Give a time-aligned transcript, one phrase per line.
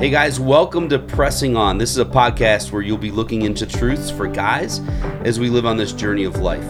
[0.00, 1.76] Hey guys, welcome to Pressing On.
[1.76, 4.78] This is a podcast where you'll be looking into truths for guys
[5.26, 6.64] as we live on this journey of life.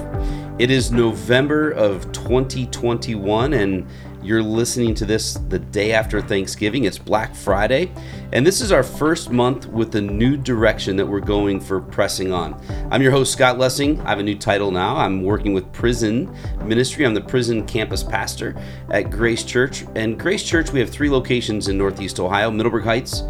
[0.58, 3.86] It is November of 2021, and
[4.22, 6.84] you're listening to this the day after Thanksgiving.
[6.84, 7.90] It's Black Friday,
[8.32, 12.32] and this is our first month with a new direction that we're going for Pressing
[12.32, 12.60] On.
[12.90, 14.00] I'm your host, Scott Lessing.
[14.02, 14.96] I have a new title now.
[14.96, 16.34] I'm working with Prison
[16.64, 17.06] Ministry.
[17.06, 18.54] I'm the prison campus pastor
[18.90, 19.84] at Grace Church.
[19.94, 23.22] And Grace Church, we have three locations in Northeast Ohio Middleburg Heights,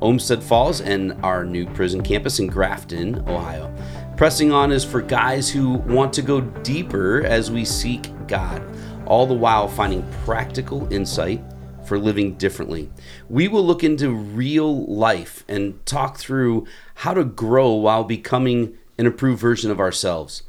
[0.00, 3.74] Olmsted Falls, and our new prison campus in Grafton, Ohio.
[4.16, 8.62] Pressing on is for guys who want to go deeper as we seek God,
[9.06, 11.42] all the while finding practical insight
[11.86, 12.90] for living differently.
[13.28, 19.06] We will look into real life and talk through how to grow while becoming an
[19.06, 20.42] improved version of ourselves.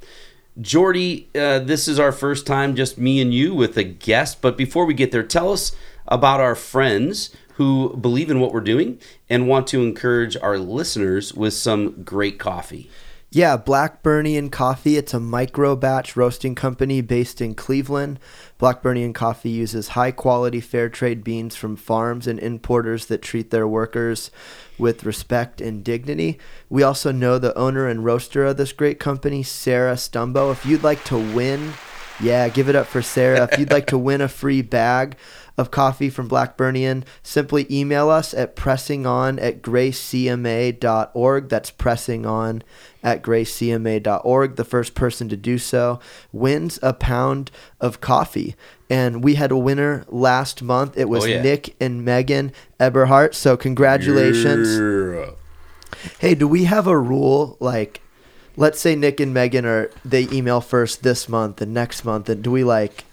[0.60, 4.42] Jordy, uh, this is our first time, just me and you with a guest.
[4.42, 5.76] But before we get there, tell us
[6.08, 11.34] about our friends who believe in what we're doing and want to encourage our listeners
[11.34, 12.90] with some great coffee.
[13.30, 14.96] Yeah, Blackburnian Coffee.
[14.96, 18.20] It's a micro batch roasting company based in Cleveland.
[18.58, 23.68] Blackburnian Coffee uses high quality fair trade beans from farms and importers that treat their
[23.68, 24.32] workers
[24.78, 26.40] with respect and dignity.
[26.70, 30.50] We also know the owner and roaster of this great company, Sarah Stumbo.
[30.54, 31.74] If you'd like to win,
[32.22, 33.50] yeah, give it up for Sarah.
[33.52, 35.18] If you'd like to win a free bag
[35.58, 41.50] of coffee from Blackburnian, simply email us at pressingon at gracecma.org.
[41.50, 42.62] That's pressingon
[43.04, 44.56] at gracecma.org.
[44.56, 46.00] The first person to do so
[46.32, 47.50] wins a pound
[47.82, 48.56] of coffee.
[48.90, 50.98] And we had a winner last month.
[50.98, 51.42] It was Oh, yeah.
[51.42, 53.34] Nick and Megan Eberhart.
[53.34, 54.78] So congratulations.
[54.78, 55.32] Yeah.
[56.20, 58.02] Hey, do we have a rule like
[58.56, 62.44] let's say Nick and Megan are they email first this month and next month and
[62.44, 63.04] do we like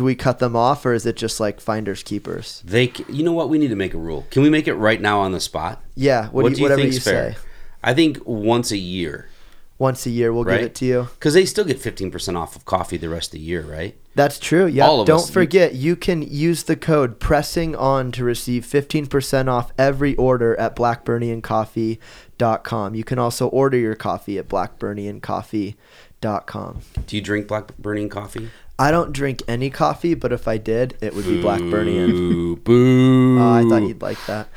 [0.00, 2.62] do we cut them off or is it just like finders keepers?
[2.64, 3.50] They, you know what?
[3.50, 4.26] We need to make a rule.
[4.30, 5.84] Can we make it right now on the spot?
[5.94, 7.34] Yeah, what, do you, whatever you fair?
[7.34, 7.38] say.
[7.84, 9.28] I think once a year,
[9.76, 10.56] Once a year we'll right?
[10.60, 11.08] give it to you.
[11.16, 13.94] because they still get fifteen percent off of coffee the rest of the year, right?
[14.14, 14.64] That's true.
[14.66, 14.86] Yeah.
[14.86, 15.28] All of Don't us.
[15.28, 20.74] forget you can use the code pressing on to receive 15% off every order at
[20.76, 22.94] blackburniancoffee.com.
[22.94, 26.80] You can also order your coffee at blackburniancoffee.com.
[27.06, 28.48] Do you drink Blackburnian coffee?
[28.80, 32.12] I don't drink any coffee, but if I did, it would be Blackburnian.
[32.12, 33.38] Boo, boo.
[33.38, 34.48] Oh, I thought you'd like that.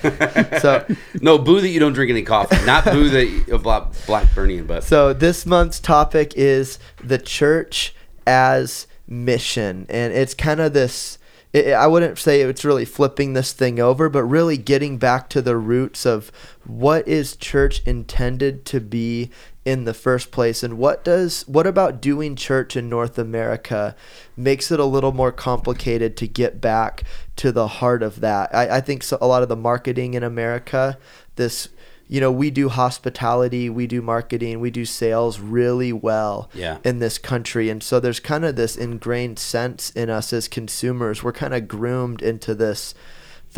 [0.62, 0.86] so,
[1.20, 2.64] no, boo that you don't drink any coffee.
[2.64, 7.94] Not boo that you, uh, black Blackburnian, but so this month's topic is the church
[8.26, 11.18] as mission, and it's kind of this.
[11.52, 15.42] It, I wouldn't say it's really flipping this thing over, but really getting back to
[15.42, 16.32] the roots of
[16.64, 19.30] what is church intended to be
[19.64, 23.94] in the first place, and what does what about doing church in North America
[24.36, 27.02] makes it a little more complicated to get back
[27.36, 28.54] to the heart of that.
[28.54, 30.98] I, I think so, a lot of the marketing in America,
[31.36, 31.68] this
[32.10, 36.78] you know, we do hospitality, we do marketing, we do sales really well Yeah.
[36.82, 37.68] in this country.
[37.68, 41.22] And so there's kind of this ingrained sense in us as consumers.
[41.22, 42.94] We're kind of groomed into this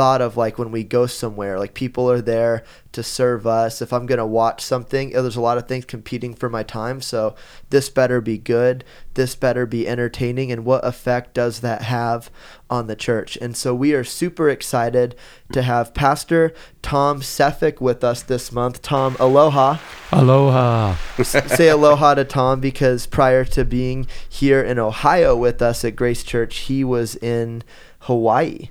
[0.00, 3.82] thought of like when we go somewhere, like people are there to serve us.
[3.82, 7.02] If I'm going to watch something, there's a lot of things competing for my time.
[7.02, 7.34] So
[7.68, 8.82] this better be good.
[9.12, 10.50] This better be entertaining.
[10.50, 12.30] And what effect does that have
[12.70, 13.36] on the church?
[13.42, 15.16] And so we are super excited
[15.52, 18.80] to have Pastor Tom Sefik with us this month.
[18.80, 19.76] Tom, aloha.
[20.12, 20.94] Aloha.
[21.22, 26.22] Say aloha to Tom because prior to being here in Ohio with us at Grace
[26.22, 27.62] Church, he was in
[27.98, 28.70] Hawaii.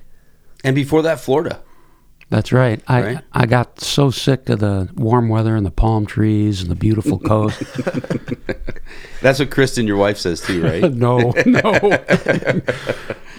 [0.64, 1.62] And before that, Florida.
[2.30, 2.80] That's right.
[2.86, 3.18] I Right?
[3.32, 7.18] I got so sick of the warm weather and the palm trees and the beautiful
[7.18, 7.60] coast.
[9.22, 10.92] That's what Kristen, your wife, says too, right?
[10.94, 11.98] no, no.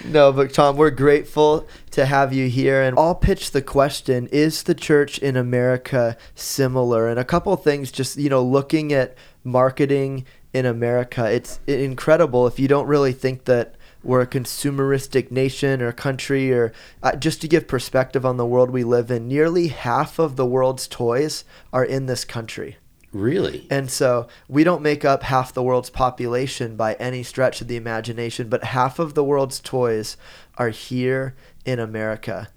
[0.04, 2.82] No, but Tom, we're grateful to have you here.
[2.82, 7.08] And I'll pitch the question Is the church in America similar?
[7.08, 12.58] And a couple things, just, you know, looking at marketing in America, it's incredible if
[12.58, 16.72] you don't really think that we're a consumeristic nation or country, or
[17.02, 20.46] uh, just to give perspective on the world we live in, nearly half of the
[20.46, 22.76] world's toys are in this country.
[23.12, 23.66] really?
[23.70, 27.76] And so we don't make up half the world's population by any stretch of the
[27.76, 30.16] imagination, but half of the world's toys
[30.56, 31.34] are here
[31.64, 32.48] in America.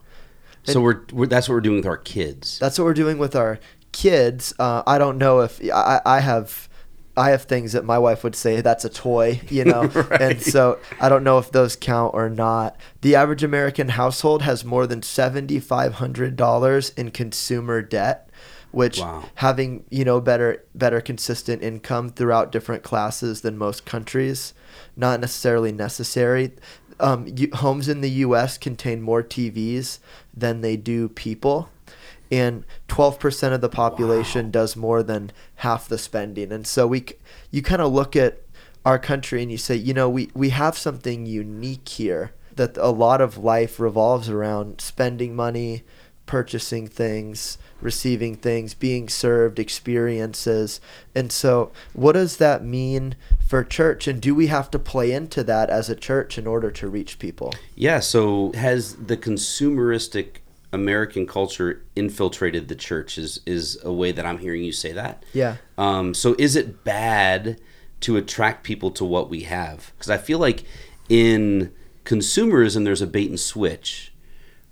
[0.64, 2.58] So we're, we're that's what we're doing with our kids.
[2.58, 3.60] That's what we're doing with our
[3.92, 4.54] kids.
[4.58, 6.68] Uh, I don't know if I, I have.
[7.18, 10.22] I have things that my wife would say that's a toy, you know, Right.
[10.22, 12.76] and so I don't know if those count or not.
[13.02, 18.30] The average American household has more than seventy five hundred dollars in consumer debt,
[18.72, 19.24] which Wow.
[19.36, 24.54] having you know better better consistent income throughout different classes than most countries
[24.98, 26.52] not necessarily necessary
[27.00, 30.00] um, you, homes in the us contain more tvs
[30.34, 31.70] than they do people
[32.32, 36.52] and 12% of the population does more than half the spending.
[36.52, 37.06] And so we
[37.52, 38.42] you kind of look at
[38.86, 42.90] our country and you say, you know, we, we have something unique here that a
[42.90, 45.84] lot of life revolves around spending money,
[46.26, 50.80] purchasing things, receiving things, being served, experiences.
[51.14, 54.08] And so, what does that mean for church?
[54.08, 57.20] And do we have to play into that as a church in order to reach
[57.20, 57.54] people?
[57.76, 60.38] Yeah, so has the consumeristic
[60.72, 65.24] American culture infiltrated the church is is a way that I'm hearing you say that.
[65.34, 65.58] Yeah.
[65.78, 67.60] Um, so is it bad
[68.02, 69.92] to attract people to what we have?
[69.96, 70.64] Because I feel like
[71.10, 71.74] in
[72.04, 74.14] consumerism there's a bait and switch,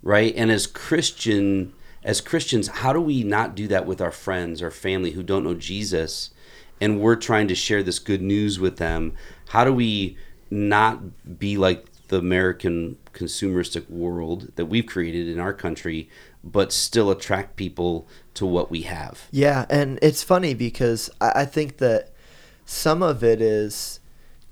[0.01, 0.33] right?
[0.35, 1.73] And as Christian
[2.03, 5.43] as Christians, how do we not do that with our friends or family who don't
[5.43, 6.31] know Jesus
[6.81, 9.13] and we're trying to share this good news with them?
[9.49, 10.17] How do we
[10.49, 16.09] not be like the American consumeristic world that we've created in our country,
[16.43, 19.27] but still attract people to what we have?
[19.31, 22.11] Yeah, and it's funny because I, think that
[22.65, 23.99] some of it is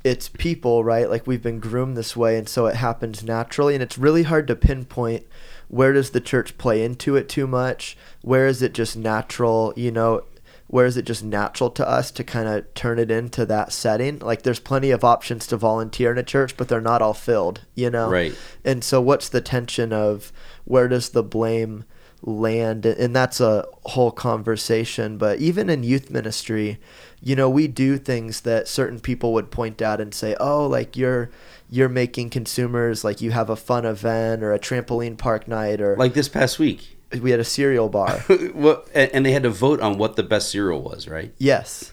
[0.03, 1.09] it's people, right?
[1.09, 4.47] Like we've been groomed this way, and so it happens naturally, and it's really hard
[4.47, 5.25] to pinpoint
[5.67, 7.97] where does the church play into it too much?
[8.21, 9.73] Where is it just natural?
[9.77, 10.23] You know,
[10.71, 14.17] where is it just natural to us to kind of turn it into that setting?
[14.19, 17.65] Like there's plenty of options to volunteer in a church, but they're not all filled,
[17.75, 18.09] you know?
[18.09, 18.33] Right.
[18.63, 20.31] And so what's the tension of
[20.63, 21.83] where does the blame
[22.21, 22.85] land?
[22.85, 25.17] And that's a whole conversation.
[25.17, 26.79] But even in youth ministry,
[27.19, 30.95] you know, we do things that certain people would point out and say, "Oh, like
[30.95, 31.29] you're
[31.69, 35.97] you're making consumers like you have a fun event or a trampoline park night or
[35.97, 36.97] Like this past week.
[37.21, 38.23] We had a cereal bar."
[38.53, 41.33] well, and and they had to vote on what the best cereal was, right?
[41.37, 41.91] yes.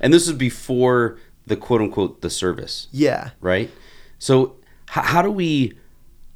[0.00, 3.30] And this was before the quote unquote the service, Yeah.
[3.40, 3.70] right?
[4.18, 4.56] So
[4.90, 5.74] h- how do we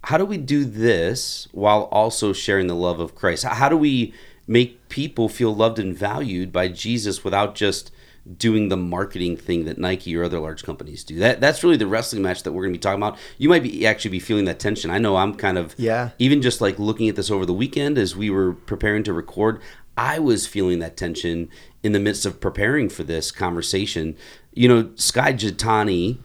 [0.04, 3.44] how do we do this while also sharing the love of Christ?
[3.44, 4.12] How do we
[4.46, 7.90] make people feel loved and valued by Jesus without just
[8.38, 11.16] doing the marketing thing that Nike or other large companies do?
[11.18, 13.18] That that's really the wrestling match that we're going to be talking about.
[13.36, 14.92] You might be actually be feeling that tension.
[14.92, 16.10] I know I'm kind of Yeah.
[16.20, 19.60] even just like looking at this over the weekend as we were preparing to record,
[19.96, 21.48] I was feeling that tension
[21.82, 24.14] in the midst of preparing for this conversation.
[24.52, 26.18] You know, Skye Jethani,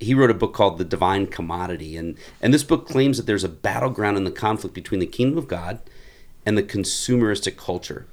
[0.00, 3.44] he wrote a book called The Divine Commodity, and and this book claims that there's
[3.44, 5.78] a battleground in the conflict between the kingdom of God
[6.46, 8.06] and the consumeristic culture.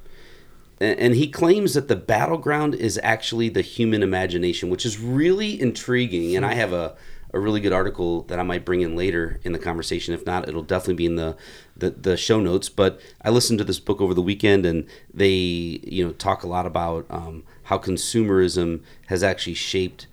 [0.80, 6.34] And he claims that the battleground is actually the human imagination, which is really intriguing.
[6.34, 6.96] And I have a,
[7.32, 10.12] a really good article that I might bring in later in the conversation.
[10.12, 11.36] If not, it'll definitely be in the,
[11.76, 12.68] the, the show notes.
[12.68, 16.48] But I listened to this book over the weekend, and they you know talk a
[16.48, 20.08] lot about um, how consumerism has actually shaped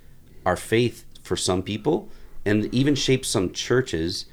[0.46, 2.10] our faith for some people,
[2.46, 4.26] and even shaped some churches.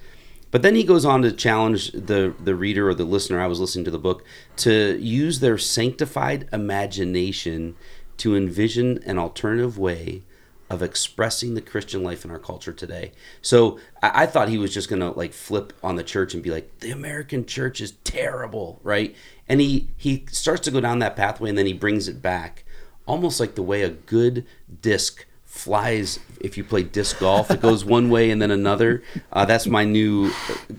[0.57, 3.39] But then he goes on to challenge the the reader or the listener.
[3.39, 4.25] I was listening to the book
[4.57, 7.77] to use their sanctified imagination
[8.17, 10.23] to envision an alternative way
[10.71, 13.13] of expressing the Christian life in our culture today.
[13.43, 16.51] So I, I thought he was just gonna like flip on the church and be
[16.51, 19.15] like, the American church is terrible, right?
[19.47, 22.65] And he he starts to go down that pathway and then he brings it back,
[23.05, 24.47] almost like the way a good
[24.81, 25.27] disc
[25.57, 27.51] flies if you play disc golf.
[27.51, 29.03] It goes one way and then another.
[29.33, 30.31] Uh, that's my new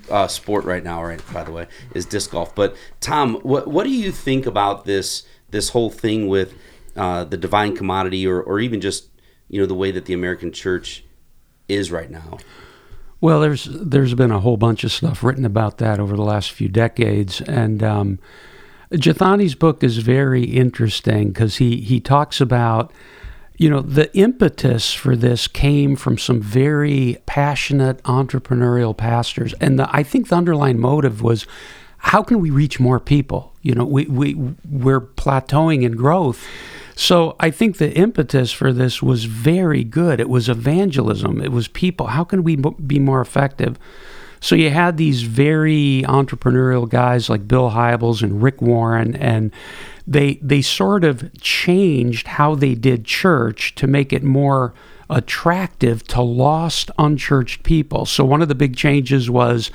[0.09, 2.53] uh, sport right now right by the way is disc golf.
[2.55, 6.53] But tom what, what do you think about this this whole thing with
[6.95, 9.09] uh, the divine commodity or, or even just
[9.49, 11.03] you know the way that the american church
[11.67, 12.37] is right now?
[13.19, 16.51] Well, there's there's been a whole bunch of stuff written about that over the last
[16.51, 18.19] few decades, and um,
[18.93, 22.93] Jethani's book is very interesting because he he talks about,
[23.57, 29.89] you know, the impetus for this came from some very passionate entrepreneurial pastors, and the,
[29.91, 31.47] I think the underlying motive was,
[31.97, 33.53] how can we reach more people?
[33.63, 34.35] You know, we we
[34.69, 36.45] we're plateauing in growth.
[36.95, 40.19] So I think the impetus for this was very good.
[40.19, 41.41] It was evangelism.
[41.41, 42.07] It was people.
[42.07, 43.77] How can we be more effective?
[44.39, 49.51] So you had these very entrepreneurial guys like Bill Hybels and Rick Warren, and
[50.05, 54.73] they they sort of changed how they did church to make it more
[55.09, 58.05] attractive to lost, unchurched people.
[58.05, 59.71] So one of the big changes was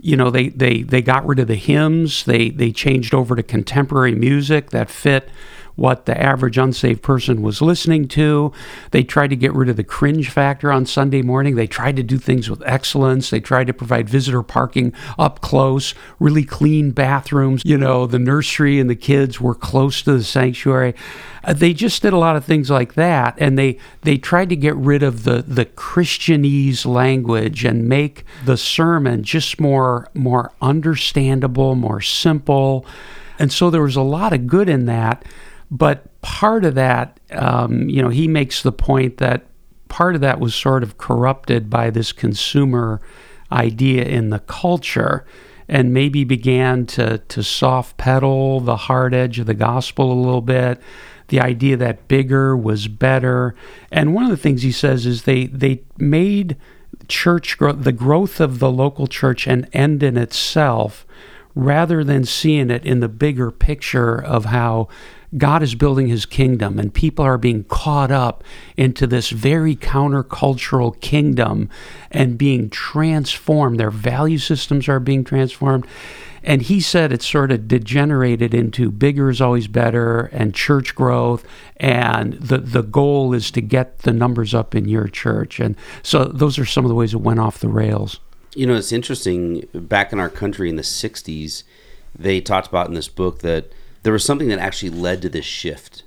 [0.00, 3.42] you know they they they got rid of the hymns they they changed over to
[3.42, 5.30] contemporary music that fit
[5.76, 8.52] what the average unsaved person was listening to.
[8.90, 11.56] They tried to get rid of the cringe factor on sunday morning.
[11.56, 13.30] They tried to do things with excellence.
[13.30, 17.62] They tried to provide visitor parking up close really clean bathrooms.
[17.64, 20.94] You know the nursery and the kids were close to the sanctuary.
[21.44, 24.56] Uh, they just did a lot of things like that and they they tried to
[24.56, 31.74] get rid of the the christianese language and make the sermon just more more understandable
[31.74, 32.86] more simple.
[33.38, 35.24] And so there was a lot of good in that.
[35.72, 39.46] But part of that, um, you know, he makes the point that
[39.88, 43.00] part of that was sort of corrupted by this consumer
[43.50, 45.24] idea in the culture
[45.68, 50.42] and maybe began to, to soft pedal the hard edge of the gospel a little
[50.42, 50.78] bit.
[51.28, 53.54] The idea that bigger was better.
[53.90, 56.58] And one of the things he says is they, they made
[57.08, 61.06] church growth, the growth of the local church, an end in itself
[61.54, 64.88] rather than seeing it in the bigger picture of how
[65.36, 68.44] God is building his kingdom and people are being caught up
[68.76, 71.70] into this very countercultural kingdom
[72.10, 73.80] and being transformed.
[73.80, 75.86] Their value systems are being transformed.
[76.44, 81.46] And he said it sort of degenerated into bigger is always better and church growth.
[81.76, 85.60] And the, the goal is to get the numbers up in your church.
[85.60, 88.18] And so those are some of the ways it went off the rails.
[88.54, 89.68] You know, it's interesting.
[89.72, 91.62] Back in our country in the 60s,
[92.18, 93.72] they talked about in this book that
[94.02, 96.04] there was something that actually led to this shift.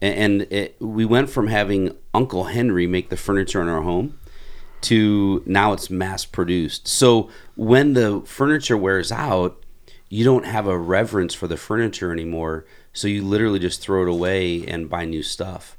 [0.00, 4.18] And it, we went from having Uncle Henry make the furniture in our home
[4.82, 6.86] to now it's mass produced.
[6.86, 9.64] So when the furniture wears out,
[10.10, 12.66] you don't have a reverence for the furniture anymore.
[12.92, 15.76] So you literally just throw it away and buy new stuff.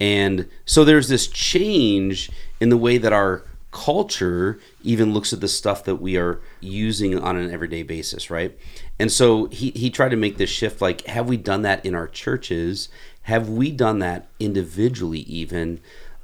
[0.00, 5.48] And so there's this change in the way that our culture even looks at the
[5.48, 8.58] stuff that we are using on an everyday basis, right?
[8.98, 11.94] And so he, he tried to make this shift like, have we done that in
[11.94, 12.88] our churches?
[13.22, 15.80] Have we done that individually, even?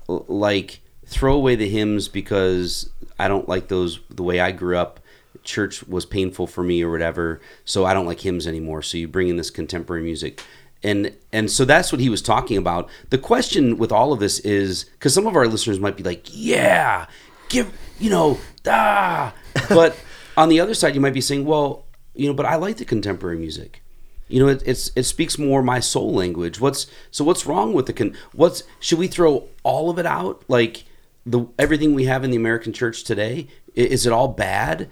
[0.09, 5.01] Like, throw away the hymns because I don't like those the way I grew up.
[5.43, 8.81] Church was painful for me or whatever, so I don't like hymns anymore.
[8.81, 10.41] So you bring in this contemporary music
[10.85, 14.39] and and so that's what he was talking about the question with all of this
[14.41, 17.07] is because some of our listeners might be like yeah
[17.49, 19.35] give you know ah
[19.69, 19.97] but
[20.37, 21.85] on the other side you might be saying well
[22.15, 23.83] you know but i like the contemporary music.
[24.29, 26.61] You know it, it's it speaks more my soul language.
[26.61, 30.43] What's so what's wrong with the con what's should we throw all of it out?
[30.49, 30.85] Like
[31.27, 34.89] the everything we have in the american church today is it all bad?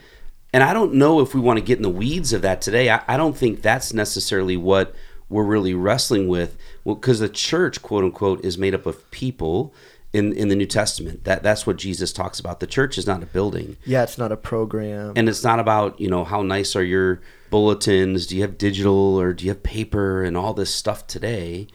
[0.53, 2.91] And i don't know if we want to get in the weeds of that today.
[2.91, 4.95] I, I don't think that's necessarily what
[5.31, 6.57] we're really wrestling with.
[6.85, 9.75] Well because the church quote unquote is made up of people
[10.13, 11.25] in in the New Testament.
[11.25, 12.61] That that's what Jesus talks about.
[12.61, 13.77] The church is not a building.
[13.85, 15.15] Yeah, it's not a program.
[15.17, 18.27] And it's not about, you know, how nice are your bulletins?
[18.27, 21.67] Do you have digital or do you have paper and all this stuff today?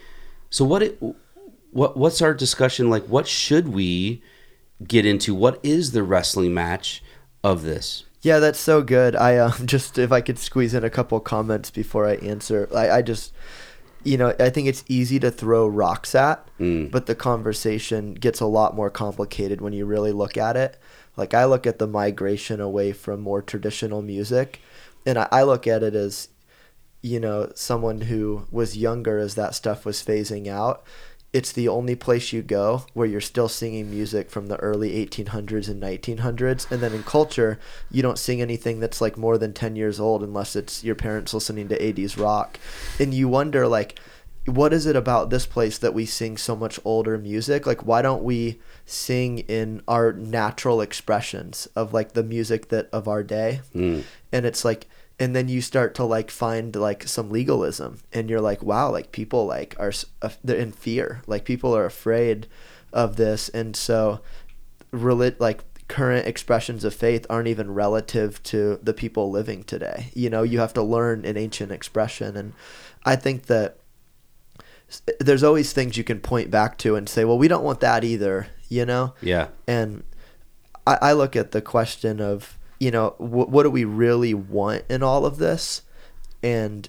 [0.49, 1.01] So what it
[1.71, 4.21] what what's our discussion like what should we
[4.85, 5.33] get into?
[5.33, 7.03] What is the wrestling match
[7.43, 8.03] of this?
[8.21, 9.15] Yeah, that's so good.
[9.15, 12.69] I um, just if I could squeeze in a couple comments before I answer.
[12.75, 13.33] I, I just
[14.07, 16.89] you know, I think it's easy to throw rocks at, mm.
[16.89, 20.79] but the conversation gets a lot more complicated when you really look at it.
[21.17, 24.61] Like I look at the migration away from more traditional music,
[25.05, 26.29] and I, I look at it as,
[27.01, 30.83] you know, someone who was younger as that stuff was phasing out
[31.33, 35.67] it's the only place you go where you're still singing music from the early 1800s
[35.67, 37.59] and 1900s and then in culture
[37.91, 41.33] you don't sing anything that's like more than 10 years old unless it's your parents
[41.33, 42.59] listening to 80s rock.
[42.99, 43.99] And you wonder like
[44.45, 47.67] what is it about this place that we sing so much older music?
[47.67, 53.09] Like why don't we sing in our natural expressions of like the music that of
[53.09, 53.59] our day?
[53.75, 54.03] Mm.
[54.31, 54.87] and it's like
[55.19, 59.11] and then you start to like find like some legalism and you're like wow like
[59.11, 59.91] people like are
[60.43, 61.21] they're in fear.
[61.27, 62.47] Like people are afraid
[62.93, 63.49] of this.
[63.49, 64.21] And so
[64.91, 70.11] relig- like current expressions of faith aren't even relative to the people living today.
[70.13, 72.53] You know you have to learn an ancient expression and
[73.05, 73.77] i think that
[75.19, 78.03] there's always things you can point back to and say well we don't want that
[78.03, 79.13] either you know?
[79.21, 79.47] Yeah.
[79.65, 80.03] And
[80.85, 84.83] i, I look at the question of you know, wh- what do we really want
[84.89, 85.81] in all of this?
[86.43, 86.87] And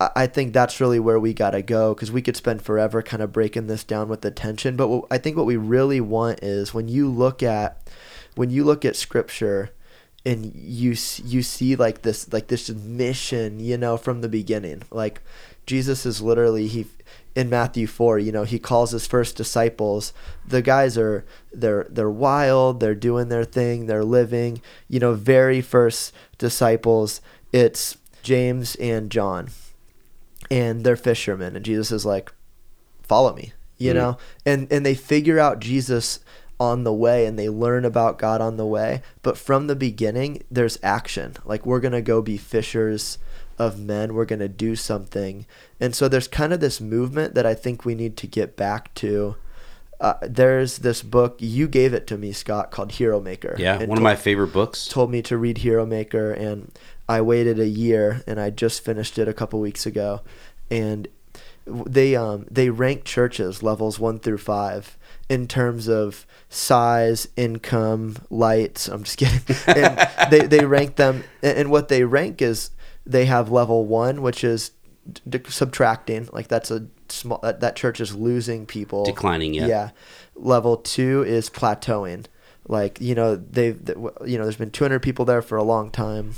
[0.00, 3.22] I, think that's really where we got to go because we could spend forever kind
[3.22, 4.74] of breaking this down with the tension.
[4.74, 7.88] But what, I think what we really want is when you look at
[8.34, 9.70] when you look at scripture
[10.24, 10.90] and you
[11.24, 15.22] you see like this like this mission you know from the beginning like
[15.66, 16.86] jesus is literally he
[17.34, 20.12] in Matthew 4, you know, he calls his first disciples.
[20.46, 24.60] The guys are they're they're wild, they're doing their thing, they're living.
[24.88, 27.20] You know, very first disciples,
[27.52, 29.48] it's James and John.
[30.50, 32.32] And they're fishermen and Jesus is like,
[33.02, 34.18] "Follow me." You mm know?
[34.44, 36.20] And and they figure out Jesus
[36.60, 40.42] on the way and they learn about God on the way, but from the beginning
[40.50, 41.36] there's action.
[41.44, 43.18] Like we're going to go be fishers
[43.58, 44.14] of men.
[44.14, 45.46] We're going to do something.
[45.80, 48.94] And so there's kind of this movement that I think we need to get back
[48.96, 49.36] to
[50.00, 53.54] uh, there's this book you gave it to me, Scott, called Hero Maker.
[53.58, 54.86] Yeah, one of my favorite books.
[54.86, 56.72] told me to read Hero Maker, and
[57.06, 60.22] I waited a year, and I just finished it a couple weeks ago,
[60.70, 61.06] and
[61.66, 64.96] they um they rank churches levels one through five
[65.30, 68.88] in terms of size, income, lights.
[68.88, 69.40] I'm just kidding.
[69.66, 72.72] and they they rank them, and, what they rank is
[73.06, 74.72] they have level one, which is
[75.28, 79.66] d- subtracting, like that's a small that, that church is losing people, Declining, yeah.
[79.66, 79.90] yeah.
[80.34, 82.26] Level two is plateauing.
[82.66, 83.96] Like you know they've th-
[84.26, 86.34] you know there's been 200 people there for a long time.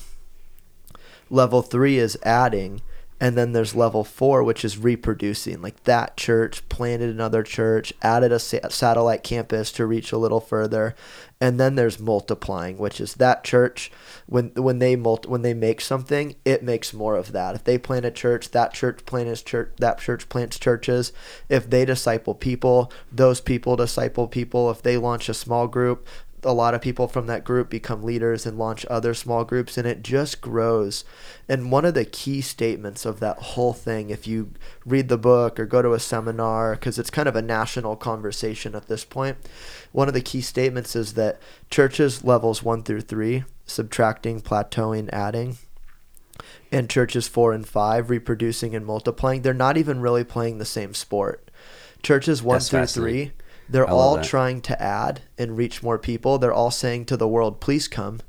[1.30, 2.82] Level three is adding,
[3.22, 5.62] and then there's level four, which is reproducing.
[5.62, 10.40] Like that church planted another church, added a sa- satellite campus to reach a little
[10.40, 10.96] further,
[11.40, 13.92] and then there's multiplying, which is that church
[14.26, 17.54] when when they multi- when they make something, it makes more of that.
[17.54, 21.12] If they plant a church, that church plants church, that church plants churches.
[21.48, 24.68] If they disciple people, those people disciple people.
[24.68, 26.08] If they launch a small group,
[26.44, 29.86] a lot of people from that group become leaders and launch other small groups and
[29.86, 31.04] it just grows.
[31.48, 34.52] And one of the key statements of that whole thing if you
[34.84, 38.74] read the book or go to a seminar because it's kind of a national conversation
[38.74, 39.36] at this point
[39.92, 45.56] one of the key statements is that churches levels 1 through 3 subtracting plateauing adding
[46.70, 50.94] and churches 4 and 5 reproducing and multiplying they're not even really playing the same
[50.94, 51.50] sport.
[52.02, 53.32] Churches 1 That's through 3
[53.72, 54.24] they're all that.
[54.24, 56.38] trying to add and reach more people.
[56.38, 58.20] They're all saying to the world, please come.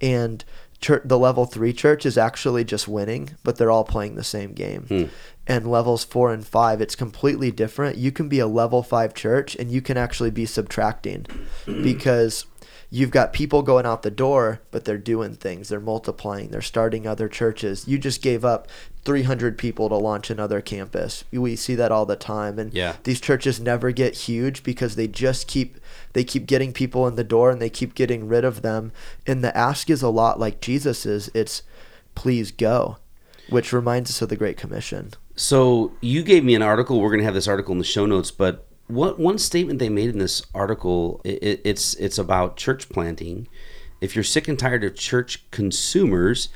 [0.00, 0.44] And
[0.80, 4.52] church, the level three church is actually just winning, but they're all playing the same
[4.52, 4.82] game.
[4.82, 5.04] Hmm.
[5.50, 7.96] And levels four and five, it's completely different.
[7.98, 11.26] You can be a level five church and you can actually be subtracting
[11.66, 12.46] because
[12.88, 15.68] you've got people going out the door, but they're doing things.
[15.68, 16.50] They're multiplying.
[16.50, 17.88] They're starting other churches.
[17.88, 18.68] You just gave up
[19.04, 21.24] 300 people to launch another campus.
[21.32, 22.58] We see that all the time.
[22.60, 22.96] And Yeah.
[23.02, 25.78] these churches never get huge because they just keep
[26.12, 28.92] they keep getting people in the door and they keep getting rid of them.
[29.26, 31.28] And the ask is a lot like Jesus's.
[31.34, 31.62] It's
[32.14, 32.98] please go,
[33.48, 35.12] which reminds us of the Great Commission.
[35.36, 37.00] So you gave me an article.
[37.00, 39.88] We're going to have this article in the show notes, but what one statement they
[39.88, 41.20] made in this article?
[41.24, 43.48] It, it's it's about church planting.
[44.00, 46.48] If you're sick and tired of church consumers,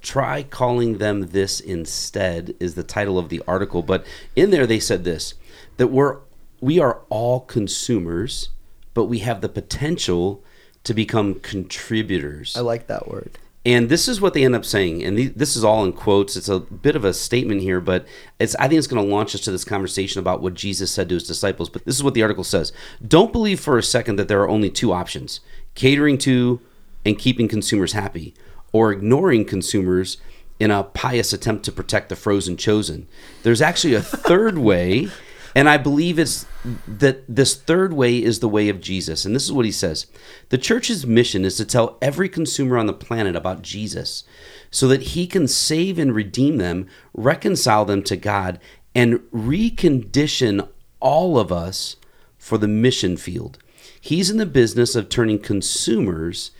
[0.00, 2.54] try calling them this instead.
[2.58, 3.82] Is the title of the article.
[3.82, 5.34] But in there they said this
[5.76, 6.18] that we're
[6.60, 8.50] we are all consumers,
[8.94, 10.42] but we have the potential
[10.84, 12.56] to become contributors.
[12.56, 13.38] I like that word.
[13.64, 16.36] And this is what they end up saying, and the, this is all in quotes.
[16.36, 18.04] It's a bit of a statement here, but
[18.40, 21.08] it's I think it's going to launch us to this conversation about what Jesus said
[21.08, 21.70] to his disciples.
[21.70, 22.72] But this is what the article says:
[23.06, 25.40] Don't believe for a second that there are only two options:
[25.76, 26.60] catering to
[27.04, 28.34] and keeping consumers happy,
[28.72, 30.16] or ignoring consumers
[30.58, 33.06] in a pious attempt to protect the frozen chosen.
[33.44, 35.08] There's actually a third way,
[35.54, 36.46] and I believe it's
[36.86, 39.24] that this third way is the way of Jesus.
[39.24, 40.06] And this is what he says
[40.48, 44.24] The church's mission is to tell every consumer on the planet about Jesus
[44.70, 48.58] so that he can save and redeem them, reconcile them to God,
[48.94, 50.68] and recondition
[51.00, 51.96] all of us
[52.38, 53.58] for the mission field.
[54.00, 56.50] He's in the business of turning consumers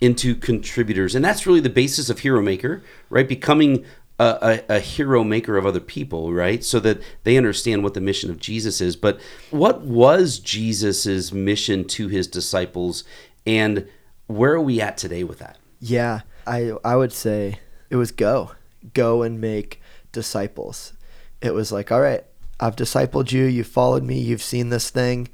[0.00, 1.14] into contributors.
[1.14, 3.28] And that's really the basis of Hero Maker, right?
[3.28, 3.84] Becoming
[4.18, 6.64] a, a, a hero maker of other people, right?
[6.64, 8.96] So that they understand what the mission of Jesus is.
[8.96, 13.04] But what was Jesus's mission to his disciples,
[13.46, 13.88] and
[14.26, 15.58] where are we at today with that?
[15.80, 18.52] Yeah, I I would say it was go,
[18.94, 19.80] go and make
[20.12, 20.94] disciples.
[21.40, 22.24] It was like, all right,
[22.58, 23.44] I've discipled you.
[23.44, 24.18] You followed me.
[24.18, 25.28] You've seen this thing.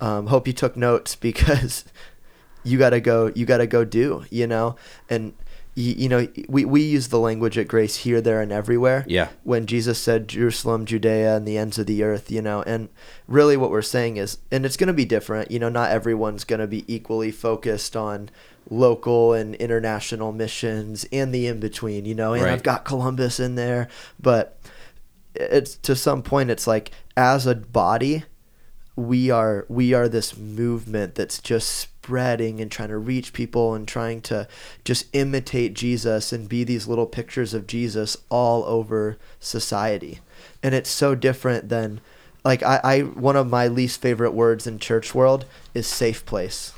[0.00, 1.84] Um, hope you took notes because
[2.64, 3.30] you gotta go.
[3.34, 4.24] You gotta go do.
[4.30, 4.76] You know,
[5.10, 5.34] and
[5.74, 9.04] you, you know we we use the language at Grace here, there, and everywhere.
[9.06, 9.28] Yeah.
[9.42, 12.88] When Jesus said Jerusalem, Judea, and the ends of the earth, you know, and
[13.26, 15.50] really what we're saying is, and it's gonna be different.
[15.50, 18.30] You know, not everyone's gonna be equally focused on
[18.68, 22.04] local and international missions and the in between.
[22.04, 22.52] You know, and Right.
[22.52, 23.88] I've got Columbus in there,
[24.20, 24.58] but
[25.34, 28.24] it's to some point it's like as a body
[29.00, 33.86] we are we are this movement that's just spreading and trying to reach people and
[33.86, 34.46] trying to
[34.84, 40.20] just imitate Jesus and be these little pictures of Jesus all over society.
[40.62, 42.00] And it's so different than
[42.44, 46.72] like I, I one of my least favorite words in church world is safe place.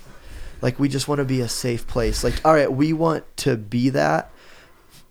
[0.61, 2.23] Like we just want to be a safe place.
[2.23, 4.31] Like all right, we want to be that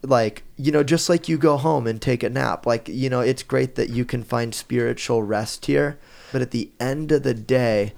[0.03, 3.19] like you know just like you go home and take a nap like you know
[3.19, 5.99] it's great that you can find spiritual rest here
[6.31, 7.93] but at the end of the day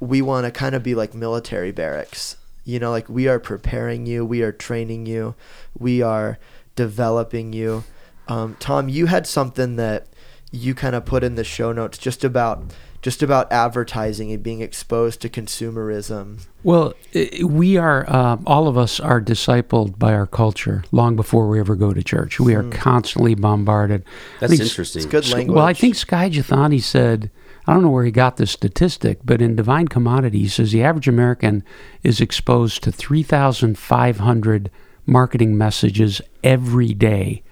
[0.00, 4.06] we want to kind of be like military barracks you know like we are preparing
[4.06, 5.34] you we are training you
[5.78, 6.38] we are
[6.74, 7.84] developing you
[8.28, 10.06] um, tom you had something that
[10.52, 12.72] you kind of put in the show notes just about
[13.06, 16.40] just about advertising and being exposed to consumerism.
[16.64, 16.92] Well,
[17.40, 21.76] we are, uh, all of us are discipled by our culture long before we ever
[21.76, 22.40] go to church.
[22.40, 24.04] We are constantly bombarded.
[24.40, 25.02] That's interesting.
[25.02, 25.54] It's good language.
[25.54, 27.30] Well, I think Skye Jethani said,
[27.66, 30.84] I don't know where he got this statistic, but in Divine Commodity, he says the
[30.84, 31.64] average American
[32.02, 34.70] is exposed to 3,500
[35.04, 37.42] marketing messages every day.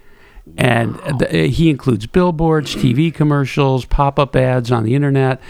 [0.57, 5.40] And th- eh, he includes billboards, TV commercials, pop up ads on the internet.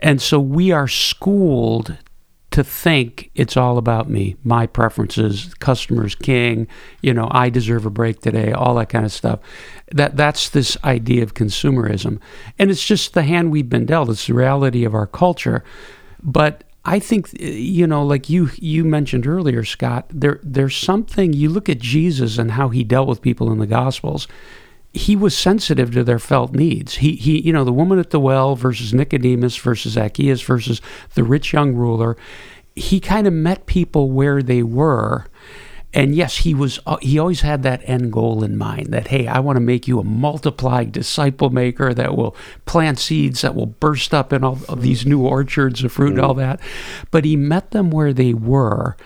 [0.00, 1.96] And so we are schooled
[2.58, 6.66] to think it's all about me, my preferences, customers king,
[7.00, 9.38] you know, I deserve a break today, all that kind of stuff.
[9.92, 12.18] That that's this idea of consumerism.
[12.58, 14.10] And it's just the hand we've been dealt.
[14.10, 15.62] It's the reality of our culture.
[16.20, 21.50] But I think you know, like you you mentioned earlier, Scott, there there's something you
[21.50, 24.26] look at Jesus and how he dealt with people in the gospels
[24.94, 26.96] he was sensitive to their felt needs.
[26.96, 30.80] He, he, you know, the woman at the well versus Nicodemus versus Zacchaeus versus
[31.14, 32.16] the rich young ruler.
[32.74, 35.26] He kind of met people where they were,
[35.92, 36.78] and yes, he was.
[36.86, 38.92] uh, He always had that end goal in mind.
[38.92, 43.40] That hey, I want to make you a multiplied disciple maker that will plant seeds
[43.42, 46.60] that will burst up in all of these new orchards of fruit and all that.
[47.10, 48.96] But he met them where they were.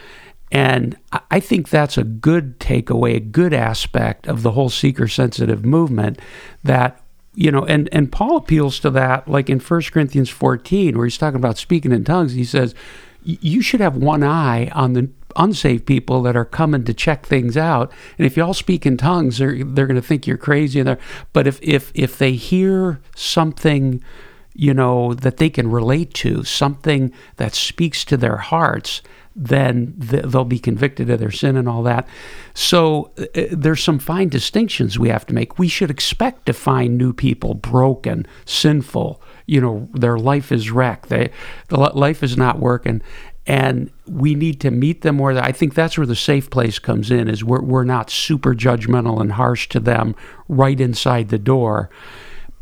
[0.53, 0.97] And
[1.31, 6.21] I- think that's a good takeaway, a good aspect of the whole seeker sensitive movement
[6.63, 7.01] that
[7.35, 11.17] you know, and, and Paul appeals to that like in 1 Corinthians 14, where he's
[11.17, 12.35] talking about speaking in tongues.
[12.35, 12.75] He says,
[13.23, 17.57] You should have one eye on the unsaved people that are coming to check things
[17.57, 17.91] out.
[18.19, 20.81] And if you all speak in tongues, they're, they're going to think you're crazy.
[20.81, 20.99] And
[21.33, 24.05] but if, if, if they hear something,
[24.53, 29.01] you know, that they can relate to, something that speaks to their hearts,
[29.35, 32.07] then they'll be convicted of their sin and all that.
[32.55, 35.59] So uh, there's some fine distinctions we have to make.
[35.59, 39.23] We should expect to find new people broken, sinful.
[39.47, 41.09] You know, their life is wrecked.
[41.09, 41.31] They,
[41.69, 43.03] the life is not working,
[43.47, 45.37] and we need to meet them where.
[45.43, 47.29] I think that's where the safe place comes in.
[47.29, 50.15] Is we're we're not super judgmental and harsh to them
[50.49, 51.91] right inside the door.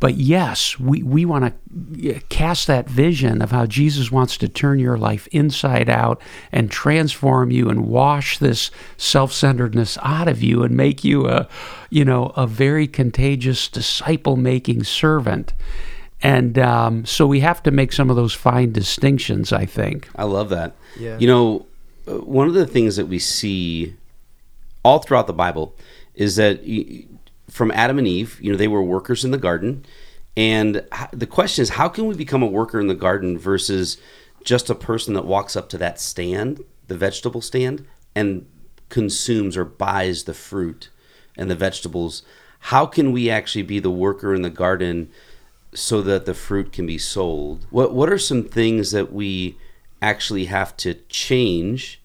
[0.00, 1.54] But yes, we, we want
[1.94, 6.70] to cast that vision of how Jesus wants to turn your life inside out and
[6.70, 11.46] transform you and wash this self-centeredness out of you and make you a
[11.90, 15.52] you know a very contagious disciple-making servant.
[16.22, 19.52] And um, so we have to make some of those fine distinctions.
[19.52, 20.08] I think.
[20.16, 20.76] I love that.
[20.98, 21.18] Yeah.
[21.18, 21.66] You know,
[22.08, 23.94] uh, one of the things that we see
[24.82, 25.74] all throughout the Bible
[26.14, 27.04] is that y-
[27.50, 29.84] from Adam and Eve, you know, they were workers in the garden.
[30.36, 33.98] And the question is, how can we become a worker in the garden versus
[34.44, 37.84] just a person that walks up to that stand, the vegetable stand,
[38.14, 38.46] and
[38.88, 40.88] consumes or buys the fruit
[41.36, 42.22] and the vegetables?
[42.60, 45.10] How can we actually be the worker in the garden
[45.74, 47.66] so that the fruit can be sold?
[47.70, 49.56] What What are some things that we
[50.00, 52.00] actually have to change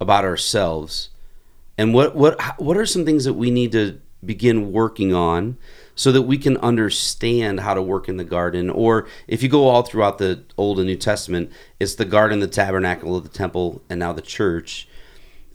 [0.00, 1.10] about ourselves?
[1.78, 5.56] And what what what are some things that we need to begin working on
[5.94, 8.70] so that we can understand how to work in the garden?
[8.70, 12.46] Or if you go all throughout the Old and New Testament, it's the garden, the
[12.46, 14.88] tabernacle, of the temple, and now the church.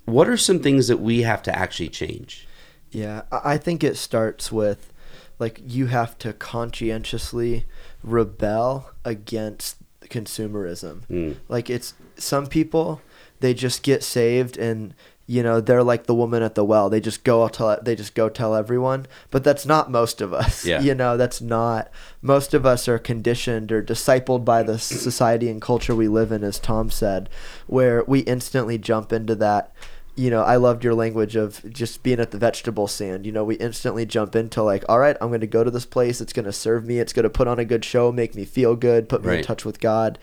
[0.06, 2.47] What are some things that we have to actually change?
[2.91, 4.93] Yeah, I I think it starts with
[5.39, 7.65] like you have to conscientiously
[8.04, 11.06] rebel against consumerism.
[11.06, 11.34] Hmm.
[11.49, 13.01] Like it's some people
[13.39, 14.93] they just get saved and
[15.27, 16.89] you know they're like the woman at the well.
[16.89, 20.65] They just go tell they just go tell everyone, but that's not most of us.
[20.65, 20.81] Yeah.
[20.85, 21.89] You know, that's not
[22.21, 26.43] most of us are conditioned or discipled by the society and culture we live in
[26.43, 27.27] as Tom said,
[27.65, 29.73] where we instantly jump into that
[30.15, 33.25] you know, I loved your language of just being at the vegetable stand.
[33.25, 35.85] You know, we instantly jump into like, all right, I'm going to go to this
[35.85, 36.21] place.
[36.21, 36.99] It's going to serve me.
[36.99, 39.43] It's going to put on a good show, make me feel good, put me in
[39.43, 40.17] touch with God.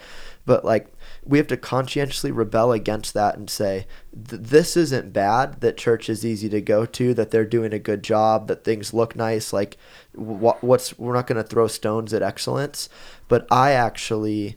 [0.45, 0.93] But like,
[1.25, 5.61] we have to conscientiously rebel against that and say, this isn't bad.
[5.61, 7.15] That church is easy to go to.
[7.15, 8.49] That they're doing a good job.
[8.49, 9.53] That things look nice.
[9.53, 9.77] Like,
[10.15, 12.89] wh- what's we're not going to throw stones at excellence.
[13.29, 14.57] But I actually,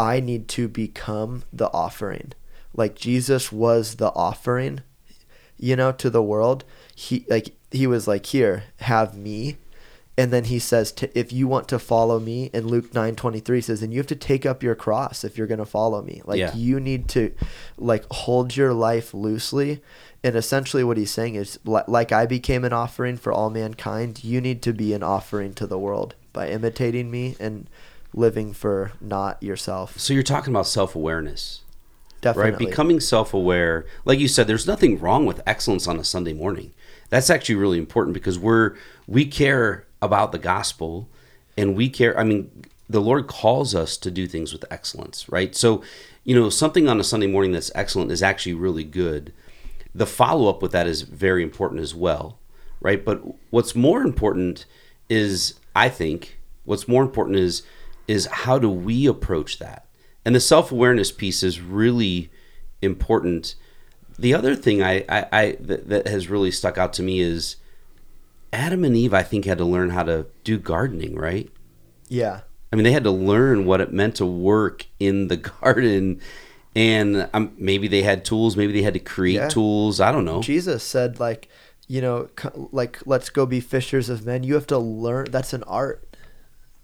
[0.00, 2.32] I need to become the offering
[2.78, 4.82] like Jesus was the offering,
[5.58, 6.64] you know, to the world.
[6.94, 9.56] He like he was like, "Here, have me."
[10.18, 13.60] And then he says, "If you want to follow me," in Luke nine twenty three
[13.60, 16.22] says, "And you have to take up your cross if you're going to follow me.
[16.24, 16.54] Like Yeah.
[16.56, 17.30] you need to,
[17.78, 19.80] like, hold your life loosely."
[20.24, 24.40] And essentially, what he's saying is, like I became an offering for all mankind, you
[24.40, 27.70] need to be an offering to the world by imitating me and
[28.12, 30.00] living for not yourself.
[30.00, 31.60] So you're talking about self awareness.
[32.20, 32.50] Definitely.
[32.50, 36.72] right becoming self-aware like you said there's nothing wrong with excellence on a sunday morning
[37.10, 38.74] that's actually really important because we're
[39.06, 41.08] we care about the gospel
[41.56, 42.50] and we care i mean
[42.88, 45.54] the Lord calls us to do things with excellence, right?
[45.54, 45.82] So,
[46.24, 49.32] you know, something on a Sunday morning that's excellent is actually really good.
[49.94, 52.38] The follow up with that is very important as well,
[52.80, 53.04] right?
[53.04, 54.64] But what's more important
[55.08, 57.62] is, I think, what's more important is
[58.06, 59.86] is how do we approach that?
[60.24, 62.30] And the self awareness piece is really
[62.80, 63.54] important.
[64.18, 67.56] The other thing I, I, I that, that has really stuck out to me is
[68.52, 69.14] Adam and Eve.
[69.14, 71.50] I think had to learn how to do gardening, right?
[72.08, 72.40] Yeah.
[72.72, 76.20] I mean, they had to learn what it meant to work in the garden,
[76.76, 78.56] and um, maybe they had tools.
[78.56, 79.48] Maybe they had to create Yeah.
[79.48, 80.00] tools.
[80.00, 80.42] I don't know.
[80.42, 81.48] Jesus said like,
[81.86, 82.28] you know,
[82.72, 84.42] like let's go be fishers of men.
[84.42, 85.26] You have to learn.
[85.30, 86.04] That's an art.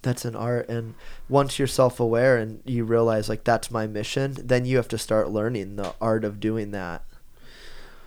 [0.02, 0.94] That's an art, and
[1.30, 5.30] once you're self-aware and you realize like that's my mission, then you have to start
[5.30, 7.04] learning the art of doing that.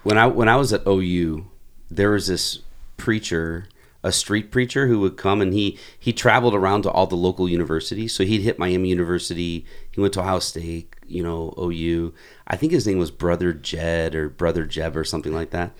[0.03, 1.47] when I when I was at OU,
[1.89, 2.59] there was this
[2.97, 3.67] preacher,
[4.03, 7.49] a street preacher who would come and he he traveled around to all the local
[7.49, 8.13] universities.
[8.13, 9.65] So he'd hit Miami University.
[9.91, 12.13] He went to Ohio State, you know, OU.
[12.47, 15.73] I think his name was Brother Jed or Brother Jeb or something like that.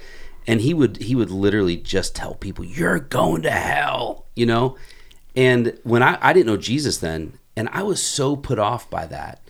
[0.45, 4.77] And he would he would literally just tell people, "You're going to hell," you know.
[5.35, 9.05] And when I I didn't know Jesus then, and I was so put off by
[9.07, 9.41] that,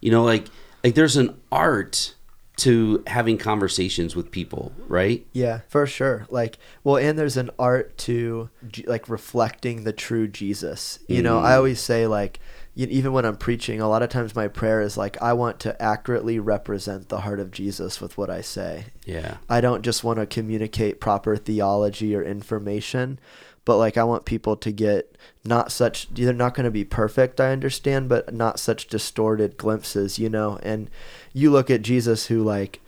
[0.00, 0.46] you know, like
[0.84, 2.14] like there's an art
[2.56, 5.26] to having conversations with people, right?
[5.32, 6.26] Yeah, for sure.
[6.30, 8.48] Like, well, and there's an art to
[8.86, 11.00] like reflecting the true Jesus.
[11.08, 11.56] You know, I mm.
[11.56, 12.38] always say like,
[12.76, 15.80] even when I'm preaching, a lot of times my prayer is like, I want to
[15.80, 18.86] accurately represent the heart of Jesus with what I say.
[19.04, 19.36] Yeah.
[19.48, 23.20] I don't just want to communicate proper theology or information,
[23.64, 27.40] but like I want people to get not such they're not going to be perfect,
[27.40, 30.58] I understand, but not such distorted glimpses, you know.
[30.62, 30.90] And
[31.32, 32.80] you look at Jesus who like